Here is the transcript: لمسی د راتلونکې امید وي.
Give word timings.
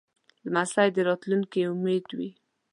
لمسی 0.45 0.87
د 0.95 0.97
راتلونکې 1.09 1.59
امید 1.71 2.05
وي. 2.17 2.29